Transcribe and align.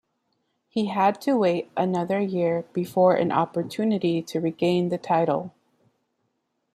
He 0.67 0.87
had 0.87 1.21
to 1.21 1.37
wait 1.37 1.69
another 1.77 2.19
year 2.19 2.65
before 2.73 3.13
an 3.15 3.31
opportunity 3.31 4.23
to 4.23 4.41
regain 4.41 4.89
the 4.89 4.97
title. 4.97 5.53